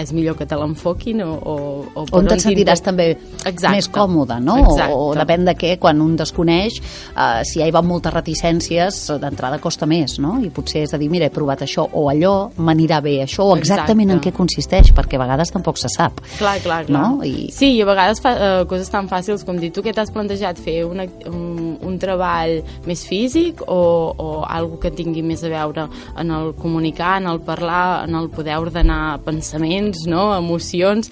és 0.00 0.12
millor 0.16 0.38
que 0.38 0.46
te 0.48 0.58
l'enfoquin 0.58 1.22
o, 1.24 1.30
o, 1.34 1.56
o 1.94 2.06
on 2.18 2.28
te'n 2.30 2.42
sentiràs 2.42 2.82
també 2.84 3.10
Exacte. 3.12 3.74
més 3.76 3.90
còmode 3.92 4.40
no? 4.44 4.58
Exacte. 4.64 4.94
O, 4.94 5.10
o 5.10 5.18
depèn 5.18 5.46
de 5.48 5.56
què, 5.58 5.74
quan 5.82 6.00
un 6.02 6.16
desconeix 6.18 6.80
uh, 6.80 7.40
si 7.46 7.60
ja 7.60 7.68
hi 7.68 7.74
va 7.74 7.82
moltes 7.84 8.14
reticències 8.14 9.02
d'entrada 9.20 9.60
costa 9.62 9.88
més, 9.90 10.18
no? 10.22 10.36
I 10.40 10.50
potser 10.54 10.84
és 10.86 10.94
a 10.96 11.00
dir, 11.00 11.10
mira, 11.12 11.28
he 11.28 11.34
provat 11.34 11.64
això 11.66 11.86
o 11.86 12.06
allò, 12.12 12.34
m'anirà 12.58 13.00
bé 13.04 13.18
això 13.24 13.46
o 13.50 13.56
exactament 13.58 14.10
Exacte. 14.10 14.18
en 14.18 14.24
què 14.24 14.36
consisteix 14.36 14.92
perquè 14.96 15.18
a 15.18 15.24
vegades 15.24 15.52
tampoc 15.54 15.80
se 15.80 15.90
sap 15.92 16.22
clar, 16.38 16.56
clar, 16.64 16.82
clar. 16.88 16.94
No? 16.94 17.24
I... 17.26 17.50
sí, 17.54 17.74
i 17.76 17.82
a 17.84 17.88
vegades 17.88 18.22
fa 18.22 18.34
uh, 18.34 18.50
coses 18.70 18.90
tan 18.92 19.08
fàcils 19.10 19.44
com 19.46 19.58
dir 19.60 19.72
tu 19.74 19.84
què 19.90 19.96
t'has 19.98 20.14
plantejat? 20.14 20.62
Fer 20.62 20.84
una, 20.86 21.04
un, 21.26 21.74
un 21.82 21.98
treball 21.98 22.60
més 22.86 23.02
físic 23.08 23.64
o, 23.66 23.82
o 24.14 24.30
algo 24.46 24.78
que 24.80 24.94
tingui 24.94 25.26
més 25.26 25.42
a 25.42 25.50
veure 25.52 25.88
en 26.16 26.34
el 26.38 26.54
comunicar, 26.54 27.18
en 27.20 27.28
el 27.34 27.42
parlar, 27.42 28.06
en 28.06 28.14
el 28.14 28.30
poder 28.30 28.60
ordenar 28.62 29.20
pensaments, 29.26 30.06
no? 30.06 30.30
emocions 30.38 31.10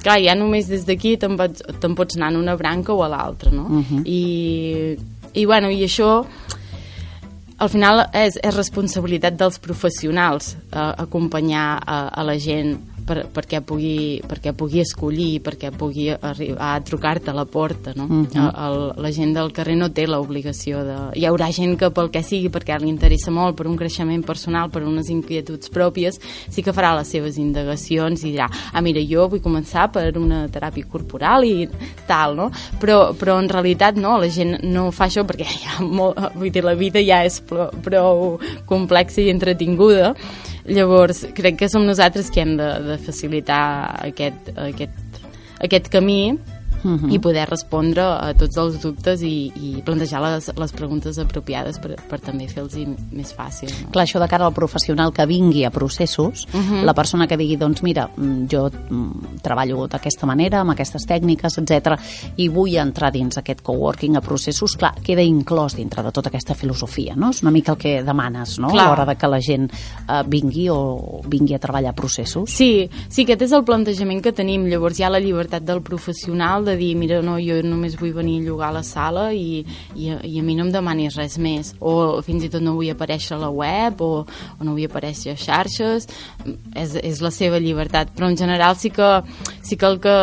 clar, 0.00 0.18
ja 0.22 0.36
només 0.38 0.70
des 0.70 0.86
d'aquí 0.88 1.16
te'n 1.20 1.36
te 1.36 1.90
pots 1.96 2.16
anar 2.16 2.30
en 2.32 2.40
una 2.40 2.56
branca 2.56 2.94
o 2.94 3.02
a 3.04 3.10
l'altra, 3.12 3.50
no? 3.52 3.66
Uh 3.68 3.84
-huh. 3.84 4.02
I, 4.06 4.96
I, 5.34 5.44
bueno, 5.44 5.70
i 5.70 5.84
això 5.84 6.24
al 7.58 7.68
final 7.68 8.06
és, 8.12 8.38
és 8.42 8.56
responsabilitat 8.56 9.36
dels 9.36 9.58
professionals 9.58 10.56
eh, 10.72 10.92
acompanyar 10.96 11.82
a, 11.86 12.08
a 12.08 12.22
la 12.24 12.38
gent 12.38 12.78
per, 13.10 13.24
perquè, 13.34 13.58
pugui, 13.66 14.20
perquè 14.22 14.52
pugui 14.54 14.82
escollir, 14.84 15.40
perquè 15.42 15.72
pugui 15.74 16.08
arribar 16.14 16.76
a 16.76 16.82
trucar-te 16.86 17.32
a 17.32 17.34
la 17.34 17.44
porta, 17.44 17.92
no? 17.96 18.06
Uh 18.06 18.26
-huh. 18.30 18.50
el, 18.66 19.02
la 19.02 19.10
gent 19.10 19.34
del 19.34 19.50
carrer 19.52 19.76
no 19.76 19.90
té 19.90 20.06
l'obligació 20.06 20.84
de... 20.84 20.96
Hi 21.18 21.26
haurà 21.26 21.50
gent 21.52 21.76
que 21.78 21.90
pel 21.90 22.10
que 22.10 22.22
sigui, 22.22 22.48
perquè 22.48 22.78
li 22.80 22.88
interessa 22.88 23.30
molt, 23.30 23.56
per 23.56 23.66
un 23.66 23.76
creixement 23.76 24.24
personal, 24.24 24.70
per 24.70 24.82
unes 24.82 25.08
inquietuds 25.08 25.70
pròpies, 25.70 26.20
sí 26.48 26.62
que 26.62 26.72
farà 26.72 26.94
les 26.96 27.08
seves 27.08 27.36
indagacions 27.36 28.22
i 28.22 28.32
dirà, 28.32 28.48
ah, 28.72 28.80
mira, 28.80 29.00
jo 29.00 29.28
vull 29.28 29.42
començar 29.42 29.90
per 29.90 30.16
una 30.16 30.46
teràpia 30.48 30.86
corporal 30.86 31.44
i 31.44 31.68
tal, 32.06 32.36
no? 32.36 32.50
Però, 32.80 33.12
però 33.14 33.38
en 33.38 33.48
realitat 33.48 33.96
no, 33.96 34.18
la 34.18 34.28
gent 34.28 34.60
no 34.62 34.90
fa 34.90 35.06
això 35.06 35.24
perquè 35.26 35.46
ha 35.78 35.82
molt, 35.82 36.16
vull 36.36 36.50
dir, 36.50 36.64
la 36.64 36.74
vida 36.74 37.00
ja 37.02 37.24
és 37.24 37.40
prou, 37.40 37.70
prou 37.82 38.38
complexa 38.66 39.20
i 39.20 39.30
entretinguda 39.30 40.14
Llavors, 40.68 41.24
crec 41.34 41.56
que 41.62 41.68
som 41.72 41.86
nosaltres 41.88 42.30
que 42.30 42.42
hem 42.42 42.56
de, 42.58 42.68
de 42.84 42.96
facilitar 43.00 43.62
aquest, 44.04 44.50
aquest, 44.60 45.20
aquest 45.64 45.88
camí 45.92 46.36
uh 46.82 46.90
-huh. 46.90 47.12
i 47.12 47.18
poder 47.18 47.48
respondre 47.48 48.02
a 48.02 48.34
tots 48.34 48.56
els 48.56 48.80
dubtes 48.82 49.22
i, 49.22 49.52
i 49.54 49.82
plantejar 49.84 50.20
les, 50.22 50.50
les 50.56 50.72
preguntes 50.72 51.18
apropiades 51.18 51.78
per, 51.78 51.96
per 52.08 52.20
també 52.20 52.48
fer-los 52.48 52.74
més 53.12 53.34
fàcil. 53.34 53.70
No? 53.82 53.90
Clar, 53.90 54.06
això 54.06 54.20
de 54.20 54.28
cara 54.28 54.46
al 54.46 54.52
professional 54.52 55.12
que 55.12 55.26
vingui 55.26 55.64
a 55.64 55.70
processos, 55.70 56.46
uh 56.52 56.60
-huh. 56.60 56.84
la 56.84 56.94
persona 56.94 57.26
que 57.26 57.36
digui, 57.36 57.56
doncs 57.56 57.82
mira, 57.82 58.08
mm, 58.16 58.46
jo 58.50 58.70
mm, 58.90 59.40
treballo 59.42 59.86
d'aquesta 59.86 60.26
manera, 60.26 60.60
amb 60.60 60.70
aquestes 60.70 61.06
tècniques, 61.06 61.58
etc 61.58 61.98
i 62.36 62.48
vull 62.52 62.76
entrar 62.80 63.10
dins 63.14 63.38
aquest 63.40 63.62
coworking 63.66 64.16
a 64.18 64.22
processos, 64.24 64.76
clar, 64.78 64.92
queda 65.04 65.22
inclòs 65.24 65.76
dintre 65.78 66.04
de 66.04 66.12
tota 66.14 66.30
aquesta 66.30 66.54
filosofia, 66.58 67.16
no? 67.16 67.30
És 67.34 67.42
una 67.44 67.52
mica 67.54 67.74
el 67.74 67.78
que 67.80 67.94
demanes, 68.06 68.58
no? 68.62 68.70
Clar. 68.72 68.86
A 68.86 68.90
l'hora 68.90 69.06
de 69.08 69.16
que 69.20 69.30
la 69.30 69.40
gent 69.44 69.68
eh, 69.70 70.22
vingui 70.26 70.68
o 70.72 71.20
vingui 71.30 71.56
a 71.56 71.60
treballar 71.62 71.94
processos. 71.96 72.50
Sí, 72.50 72.88
sí, 73.08 73.24
aquest 73.24 73.46
és 73.48 73.56
el 73.56 73.64
plantejament 73.68 74.22
que 74.24 74.34
tenim. 74.36 74.66
Llavors 74.70 75.00
hi 75.00 75.06
ha 75.06 75.12
la 75.12 75.22
llibertat 75.22 75.66
del 75.66 75.82
professional 75.86 76.66
de 76.68 76.69
dir, 76.78 76.92
mira, 76.98 77.20
no, 77.24 77.36
jo 77.42 77.60
només 77.64 77.96
vull 78.00 78.12
venir 78.16 78.38
a 78.40 78.44
llogar 78.48 78.70
a 78.70 78.76
la 78.78 78.84
sala 78.86 79.30
i, 79.34 79.64
i, 79.94 80.10
i 80.12 80.40
a 80.40 80.44
mi 80.44 80.56
no 80.58 80.66
em 80.66 80.72
demanis 80.74 81.18
res 81.18 81.38
més, 81.42 81.74
o 81.80 82.20
fins 82.26 82.46
i 82.46 82.52
tot 82.52 82.64
no 82.64 82.76
vull 82.78 82.92
aparèixer 82.92 83.36
a 83.36 83.42
la 83.42 83.50
web, 83.50 84.02
o, 84.04 84.24
o 84.26 84.66
no 84.66 84.76
vull 84.76 84.88
aparèixer 84.88 85.34
a 85.34 85.40
xarxes, 85.40 86.08
és, 86.74 86.96
és 87.02 87.22
la 87.24 87.32
seva 87.34 87.60
llibertat, 87.62 88.14
però 88.16 88.30
en 88.30 88.38
general 88.40 88.78
sí 88.80 88.92
que, 88.94 89.10
sí 89.62 89.76
que 89.80 89.90
el 89.90 90.00
que 90.02 90.16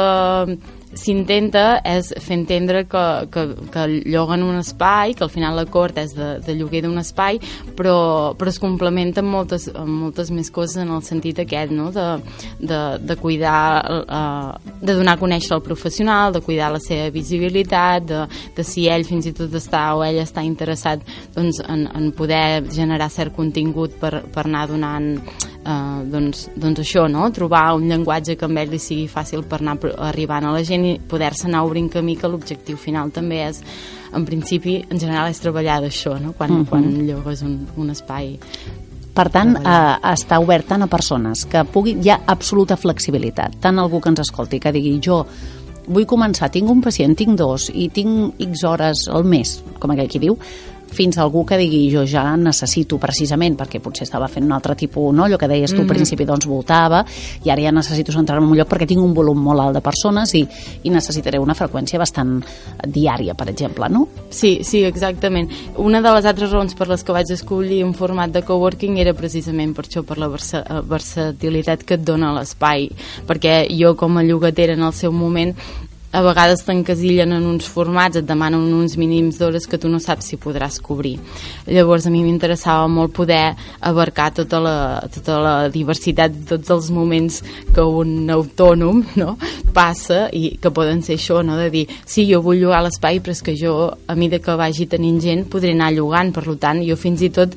s'intenta 0.98 1.80
és 1.88 2.10
fer 2.24 2.38
entendre 2.39 2.84
que, 2.89 3.04
que, 3.34 3.44
que 3.74 3.86
lloguen 4.10 4.44
un 4.46 4.60
espai, 4.60 5.13
que 5.18 5.25
al 5.25 5.32
final 5.34 5.58
l'acord 5.58 5.98
és 6.01 6.13
de, 6.18 6.30
de 6.44 6.56
lloguer 6.58 6.84
d'un 6.86 6.98
espai, 7.01 7.39
però, 7.77 7.98
però 8.38 8.51
es 8.51 8.60
complementa 8.62 9.24
amb 9.24 9.34
moltes, 9.34 9.68
amb 9.74 9.94
moltes 10.08 10.32
més 10.34 10.51
coses 10.54 10.82
en 10.84 10.94
el 10.96 11.04
sentit 11.06 11.42
aquest, 11.44 11.74
no? 11.75 11.89
de, 11.96 12.08
de, 12.60 12.82
de 13.04 13.18
cuidar, 13.22 13.84
eh, 14.04 14.75
de 14.82 14.98
donar 14.98 15.18
a 15.18 15.22
conèixer 15.22 15.56
el 15.58 15.66
professional, 15.66 16.34
de 16.36 16.44
cuidar 16.46 16.72
la 16.74 16.82
seva 16.84 17.10
visibilitat, 17.13 18.08
de, 18.08 18.24
de 18.58 18.68
si 18.68 18.88
ell 18.92 19.06
fins 19.08 19.30
i 19.30 19.36
tot 19.38 19.54
està 19.58 19.88
o 19.98 20.04
ell 20.06 20.22
està 20.24 20.44
interessat 20.46 21.04
doncs, 21.36 21.62
en, 21.68 21.88
en 21.94 22.12
poder 22.18 22.66
generar 22.74 23.10
cert 23.13 23.36
contingut 23.36 23.96
per, 24.01 24.24
per 24.34 24.48
anar 24.48 24.68
donant 24.72 25.16
eh, 25.67 26.00
doncs, 26.13 26.47
doncs 26.55 26.81
això, 26.83 27.05
no? 27.12 27.27
trobar 27.36 27.75
un 27.75 27.88
llenguatge 27.91 28.38
que 28.39 28.47
amb 28.47 28.63
ell 28.63 28.71
li 28.74 28.79
sigui 28.81 29.09
fàcil 29.12 29.43
per 29.43 29.62
anar 29.62 29.77
arribant 30.09 30.47
a 30.47 30.55
la 30.55 30.63
gent 30.63 30.88
i 30.88 30.97
poder-se 31.00 31.47
anar 31.50 31.65
obrint 31.67 31.91
camí 31.93 32.15
que 32.17 32.31
l'objectiu 32.31 32.79
final 32.79 33.12
també 33.12 33.43
és 33.50 33.62
en 34.15 34.25
principi, 34.25 34.79
en 34.89 35.00
general, 35.00 35.29
és 35.29 35.43
treballar 35.43 35.81
d'això, 35.83 36.15
no? 36.21 36.33
quan, 36.33 36.51
uh 36.51 36.57
-huh. 36.62 36.69
quan 36.69 37.07
llogues 37.07 37.41
un, 37.43 37.67
un 37.75 37.89
espai 37.89 38.38
per 39.17 39.31
tant, 39.33 39.55
eh, 39.57 39.95
està 40.13 40.38
obert 40.39 40.67
tant 40.67 40.83
a 40.83 40.88
persones 40.88 41.45
que 41.50 41.63
pugui, 41.65 41.95
hi 42.03 42.09
ha 42.09 42.19
absoluta 42.27 42.77
flexibilitat, 42.77 43.55
tant 43.59 43.79
algú 43.79 44.00
que 44.00 44.09
ens 44.09 44.19
escolti 44.19 44.59
que 44.59 44.71
digui 44.71 45.00
jo 45.01 45.25
vull 45.88 46.05
començar, 46.05 46.51
tinc 46.51 46.69
un 46.69 46.81
pacient, 46.81 47.15
tinc 47.15 47.38
dos 47.39 47.69
i 47.74 47.88
tinc 47.89 48.36
X 48.39 48.63
hores 48.63 49.07
al 49.09 49.24
mes, 49.24 49.63
com 49.79 49.91
aquell 49.91 50.09
qui 50.12 50.19
diu, 50.19 50.38
fins 50.91 51.17
a 51.17 51.24
algú 51.24 51.46
que 51.46 51.58
digui 51.58 51.88
jo 51.91 52.06
ja 52.08 52.24
necessito 52.38 52.98
precisament, 53.01 53.58
perquè 53.60 53.82
potser 53.84 54.08
estava 54.08 54.27
fent 54.32 54.46
un 54.46 54.53
altre 54.56 54.75
tipus, 54.75 55.13
no? 55.13 55.25
allò 55.25 55.38
que 55.38 55.48
deies 55.48 55.72
tu 55.72 55.75
mm 55.75 55.79
-hmm. 55.79 55.89
al 55.89 55.96
principi 55.96 56.25
doncs 56.25 56.46
voltava, 56.46 57.06
i 57.44 57.50
ara 57.50 57.62
ja 57.62 57.72
necessito 57.72 58.12
centrar-me 58.12 58.46
en 58.46 58.51
un 58.51 58.58
lloc 58.58 58.67
perquè 58.67 58.88
tinc 58.88 59.01
un 59.01 59.13
volum 59.13 59.38
molt 59.38 59.60
alt 59.60 59.74
de 59.74 59.82
persones 59.82 60.34
i, 60.34 60.48
i 60.84 60.89
necessitaré 60.89 61.39
una 61.39 61.53
freqüència 61.53 61.98
bastant 61.98 62.44
diària, 62.86 63.34
per 63.34 63.50
exemple, 63.50 63.89
no? 63.89 64.08
Sí, 64.29 64.60
sí, 64.63 64.84
exactament. 64.84 65.50
Una 65.77 66.01
de 66.01 66.12
les 66.12 66.25
altres 66.25 66.51
raons 66.51 66.74
per 66.74 66.88
les 66.88 67.03
que 67.03 67.12
vaig 67.12 67.32
escollir 67.32 67.84
un 67.84 67.94
format 67.94 68.32
de 68.32 68.41
coworking 68.41 68.98
era 68.98 69.13
precisament 69.13 69.74
per 69.74 69.86
això, 69.86 70.03
per 70.03 70.17
la 70.17 70.27
versatilitat 70.27 71.84
que 71.84 71.96
et 71.96 72.03
dona 72.03 72.34
l'espai, 72.34 72.89
perquè 73.27 73.67
jo 73.70 73.96
com 73.96 74.17
a 74.17 74.24
llogatera 74.24 74.74
en 74.74 74.84
el 74.84 74.94
seu 74.94 75.12
moment 75.12 75.56
a 76.12 76.22
vegades 76.24 76.64
t'encasillen 76.66 77.34
en 77.36 77.46
uns 77.46 77.68
formats, 77.68 78.18
et 78.18 78.26
demanen 78.26 78.64
uns 78.74 78.96
mínims 78.98 79.38
d'hores 79.40 79.68
que 79.68 79.78
tu 79.78 79.90
no 79.92 80.00
saps 80.00 80.32
si 80.32 80.40
podràs 80.40 80.80
cobrir. 80.84 81.18
Llavors 81.68 82.08
a 82.08 82.12
mi 82.14 82.24
m'interessava 82.24 82.88
molt 82.88 83.14
poder 83.14 83.56
abarcar 83.82 84.32
tota 84.38 84.62
la, 84.64 84.78
tota 85.14 85.40
la 85.44 85.56
diversitat 85.74 86.34
de 86.34 86.46
tots 86.56 86.72
els 86.74 86.92
moments 86.96 87.42
que 87.76 87.84
un 87.84 88.30
autònom 88.32 89.04
no, 89.22 89.36
passa 89.76 90.28
i 90.32 90.56
que 90.62 90.72
poden 90.72 91.04
ser 91.04 91.18
això, 91.20 91.44
no? 91.44 91.58
de 91.60 91.70
dir, 91.74 91.86
sí, 92.06 92.26
jo 92.32 92.42
vull 92.46 92.62
llogar 92.62 92.86
l'espai, 92.86 93.20
però 93.20 93.36
és 93.36 93.44
que 93.44 93.58
jo, 93.60 93.76
a 94.08 94.16
mesura 94.16 94.42
que 94.44 94.58
vagi 94.60 94.88
tenint 94.90 95.20
gent, 95.22 95.46
podré 95.52 95.76
anar 95.76 95.92
llogant, 95.96 96.32
per 96.34 96.48
tant, 96.58 96.82
jo 96.88 96.96
fins 97.00 97.22
i 97.22 97.30
tot 97.34 97.54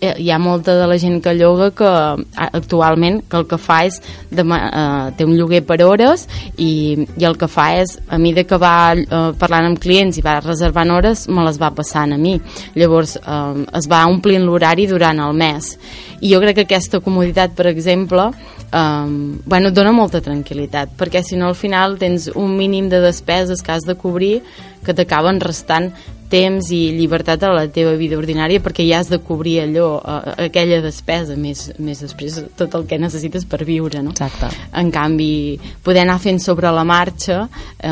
hi 0.00 0.30
ha 0.30 0.38
molta 0.38 0.76
de 0.78 0.86
la 0.86 0.98
gent 0.98 1.20
que 1.22 1.34
lloga 1.34 1.70
que 1.74 1.90
actualment 2.34 3.22
que 3.28 3.36
el 3.40 3.46
que 3.50 3.58
fa 3.58 3.80
és 3.88 3.98
demà, 4.30 4.58
eh, 4.68 5.12
té 5.18 5.26
un 5.26 5.34
lloguer 5.36 5.64
per 5.66 5.80
hores 5.84 6.26
i, 6.56 7.06
i 7.18 7.26
el 7.26 7.38
que 7.38 7.48
fa 7.50 7.70
és 7.80 7.96
a 8.08 8.18
mesura 8.18 8.44
que 8.48 8.58
va 8.60 8.74
eh, 8.94 9.32
parlant 9.40 9.70
amb 9.70 9.80
clients 9.82 10.18
i 10.18 10.24
va 10.24 10.38
reservant 10.44 10.92
hores 10.94 11.26
me 11.28 11.44
les 11.46 11.58
va 11.60 11.72
passant 11.74 12.12
a 12.14 12.18
mi. 12.18 12.36
Llavors 12.78 13.16
eh, 13.18 13.64
es 13.78 13.88
va 13.90 14.04
omplint 14.06 14.46
l'horari 14.46 14.86
durant 14.86 15.18
el 15.18 15.34
mes. 15.34 15.74
I 16.20 16.32
jo 16.32 16.40
crec 16.42 16.58
que 16.58 16.66
aquesta 16.68 17.00
comoditat 17.00 17.54
per 17.58 17.68
exemple 17.70 18.30
eh, 18.72 19.06
bueno, 19.44 19.70
dona 19.70 19.92
molta 19.92 20.22
tranquil·litat 20.24 20.94
perquè 20.98 21.22
si 21.24 21.36
no 21.36 21.48
al 21.48 21.58
final 21.58 21.98
tens 21.98 22.28
un 22.34 22.56
mínim 22.56 22.88
de 22.88 23.00
despeses 23.02 23.62
que 23.62 23.72
has 23.72 23.86
de 23.88 23.96
cobrir 23.98 24.42
que 24.88 24.96
t'acaben 24.96 25.42
restant 25.44 25.92
temps 26.28 26.70
i 26.74 26.80
llibertat 26.92 27.42
a 27.42 27.52
la 27.52 27.64
teva 27.72 27.94
vida 27.98 28.18
ordinària 28.18 28.60
perquè 28.62 28.84
ja 28.86 29.00
has 29.00 29.08
de 29.10 29.18
cobrir 29.24 29.58
allò, 29.62 29.88
uh, 29.98 30.34
aquella 30.46 30.80
despesa 30.84 31.36
més, 31.40 31.68
més 31.80 32.02
després 32.04 32.38
tot 32.58 32.74
el 32.76 32.86
que 32.88 33.00
necessites 33.00 33.46
per 33.48 33.62
viure 33.64 34.02
no? 34.04 34.12
Exacte. 34.12 34.50
en 34.76 34.92
canvi 34.94 35.58
poder 35.84 36.04
anar 36.04 36.18
fent 36.22 36.40
sobre 36.42 36.70
la 36.74 36.84
marxa 36.84 37.40
eh, 37.48 37.90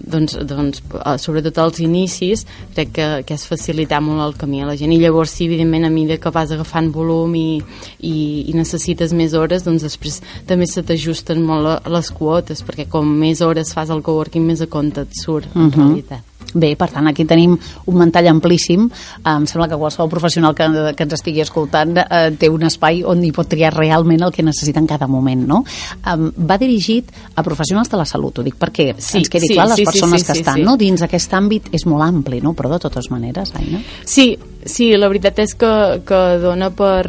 doncs, 0.00 0.36
doncs 0.46 0.82
uh, 0.92 1.16
sobretot 1.20 1.58
als 1.58 1.80
inicis 1.80 2.44
crec 2.74 2.92
que, 2.96 3.08
que 3.26 3.36
és 3.36 3.46
facilitar 3.48 4.02
molt 4.04 4.24
el 4.26 4.36
camí 4.40 4.62
a 4.62 4.68
la 4.68 4.76
gent 4.76 4.92
i 4.92 5.00
llavors 5.00 5.32
sí, 5.38 5.48
evidentment 5.48 5.88
a 5.88 5.92
mesura 5.92 6.20
que 6.20 6.34
vas 6.34 6.52
agafant 6.52 6.90
volum 6.92 7.34
i, 7.38 7.60
i, 7.98 8.16
i 8.50 8.56
necessites 8.56 9.14
més 9.16 9.34
hores 9.34 9.64
doncs 9.64 9.86
després 9.88 10.20
també 10.48 10.68
se 10.68 10.84
t'ajusten 10.84 11.42
molt 11.44 11.88
les 11.88 12.12
quotes 12.12 12.64
perquè 12.66 12.88
com 12.90 13.08
més 13.08 13.40
hores 13.44 13.72
fas 13.76 13.90
el 13.90 14.04
coworking 14.04 14.44
més 14.46 14.60
a 14.60 14.68
compte 14.70 15.06
et 15.06 15.16
surt 15.16 15.48
uh 15.48 15.54
-huh. 15.54 15.62
en 15.64 15.70
mhm. 15.70 15.86
realitat 15.86 16.29
Bé, 16.50 16.72
per 16.74 16.88
tant, 16.90 17.06
aquí 17.06 17.24
tenim 17.28 17.52
un 17.54 17.98
mantall 17.98 18.26
amplíssim. 18.30 18.88
Em 19.30 19.46
sembla 19.46 19.68
que 19.70 19.78
qualsevol 19.78 20.10
professional 20.10 20.54
que, 20.58 20.66
que 20.98 21.06
ens 21.06 21.14
estigui 21.14 21.44
escoltant 21.44 21.94
eh, 22.02 22.22
té 22.38 22.50
un 22.50 22.66
espai 22.66 23.04
on 23.06 23.22
hi 23.24 23.30
pot 23.34 23.50
triar 23.50 23.72
realment 23.76 24.24
el 24.26 24.34
que 24.34 24.44
necessita 24.46 24.82
en 24.82 24.88
cada 24.90 25.06
moment, 25.10 25.46
no? 25.46 25.62
Um, 26.10 26.30
va 26.34 26.58
dirigit 26.58 27.12
a 27.34 27.44
professionals 27.46 27.90
de 27.92 28.00
la 28.00 28.08
salut, 28.08 28.40
ho 28.40 28.46
dic 28.46 28.58
perquè 28.58 28.90
sí, 28.96 29.20
ens 29.20 29.30
quedi 29.30 29.52
sí, 29.52 29.54
clar 29.54 29.68
les 29.70 29.82
sí, 29.82 29.86
persones 29.86 30.20
sí, 30.20 30.26
sí, 30.26 30.32
que 30.32 30.38
estan 30.40 30.58
sí, 30.58 30.64
sí. 30.64 30.66
no? 30.66 30.76
dins 30.80 31.06
aquest 31.06 31.38
àmbit 31.38 31.70
és 31.76 31.86
molt 31.86 32.06
ampli, 32.06 32.42
no? 32.42 32.54
però 32.58 32.72
de 32.74 32.80
totes 32.82 33.10
maneres, 33.14 33.54
Aina. 33.60 33.82
Sí, 34.04 34.32
sí, 34.64 34.90
la 34.98 35.10
veritat 35.12 35.38
és 35.46 35.54
que, 35.58 35.72
que 36.06 36.20
dona 36.42 36.72
per 36.74 37.04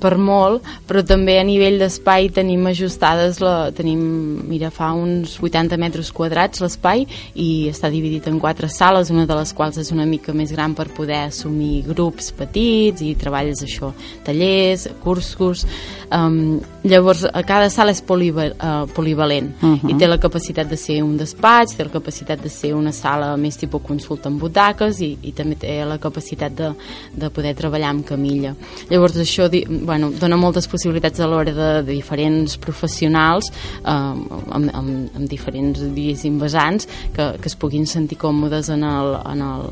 per 0.00 0.16
molt, 0.18 0.64
però 0.88 1.02
també 1.06 1.38
a 1.38 1.44
nivell 1.46 1.78
d'espai 1.80 2.30
tenim 2.34 2.66
ajustades, 2.70 3.40
la, 3.42 3.70
tenim, 3.74 4.00
mira, 4.48 4.70
fa 4.74 4.92
uns 4.96 5.38
80 5.42 5.78
metres 5.80 6.12
quadrats 6.14 6.62
l'espai 6.62 7.06
i 7.34 7.68
està 7.70 7.90
dividit 7.92 8.28
en 8.30 8.40
quatre 8.42 8.70
sales, 8.72 9.12
una 9.14 9.26
de 9.28 9.38
les 9.38 9.52
quals 9.52 9.78
és 9.82 9.92
una 9.94 10.06
mica 10.06 10.34
més 10.36 10.52
gran 10.54 10.74
per 10.78 10.88
poder 10.96 11.24
assumir 11.28 11.84
grups 11.88 12.32
petits 12.36 13.02
i 13.04 13.14
treballes 13.18 13.62
això, 13.64 13.92
tallers, 14.26 14.88
cursos, 15.02 15.66
um, 16.14 16.58
llavors 16.84 17.24
a 17.26 17.42
cada 17.42 17.68
sala 17.70 17.92
és 17.92 18.02
uh, 18.02 18.86
polivalent 18.94 19.50
uh 19.62 19.74
-huh. 19.74 19.90
i 19.90 19.94
té 19.98 20.06
la 20.06 20.18
capacitat 20.18 20.68
de 20.68 20.76
ser 20.76 21.02
un 21.02 21.16
despatx, 21.16 21.76
té 21.76 21.84
la 21.84 21.90
capacitat 21.90 22.42
de 22.42 22.48
ser 22.48 22.74
una 22.74 22.92
sala 22.92 23.36
més 23.36 23.56
tipus 23.56 23.82
consulta 23.82 24.28
amb 24.28 24.40
butaques 24.40 25.00
i, 25.00 25.18
i 25.22 25.32
també 25.32 25.54
té 25.56 25.84
la 25.84 25.98
capacitat 25.98 26.52
de, 26.54 26.72
de 27.14 27.30
poder 27.30 27.54
treballar 27.54 27.90
amb 27.90 28.06
camilla. 28.06 28.54
Llavors 28.90 29.16
això 29.16 29.48
bueno, 29.88 30.10
dona 30.12 30.36
moltes 30.36 30.68
possibilitats 30.68 31.20
a 31.24 31.28
l'hora 31.30 31.54
de, 31.56 31.68
de 31.82 31.94
diferents 31.94 32.58
professionals 32.60 33.48
eh, 33.50 33.88
amb, 33.88 34.68
amb, 34.68 34.90
amb 35.16 35.24
diferents 35.30 35.80
diguéssim 35.80 36.36
vessants 36.40 36.88
que, 37.16 37.32
que 37.40 37.48
es 37.48 37.56
puguin 37.56 37.88
sentir 37.88 38.20
còmodes 38.20 38.68
en 38.74 38.84
el, 38.84 39.14
en 39.32 39.46
el, 39.46 39.64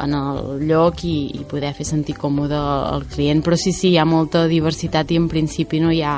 en 0.00 0.16
el 0.16 0.66
lloc 0.66 1.04
i, 1.04 1.18
i 1.36 1.44
poder 1.48 1.74
fer 1.76 1.86
sentir 1.88 2.16
còmode 2.16 2.56
el 2.96 3.06
client 3.12 3.44
però 3.44 3.60
sí, 3.60 3.76
sí, 3.76 3.92
hi 3.92 4.00
ha 4.00 4.08
molta 4.08 4.46
diversitat 4.48 5.12
i 5.12 5.20
en 5.20 5.28
principi 5.32 5.84
no 5.84 5.92
hi 5.92 6.02
ha 6.02 6.16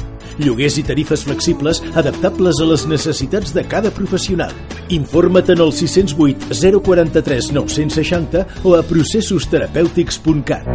Lloguers 0.43 0.81
i 0.81 0.83
tarifes 0.89 1.23
flexibles 1.23 1.79
adaptables 1.95 2.59
a 2.59 2.67
les 2.67 2.89
necessitats 2.91 3.55
de 3.55 3.62
cada 3.71 3.95
professional. 3.95 4.50
Informa't 4.91 5.55
en 5.55 5.62
el 5.62 5.71
608 5.71 6.59
043 6.83 7.53
960 7.55 8.43
o 8.67 8.75
a 8.75 8.83
processosterapèutics.cat. 8.83 10.67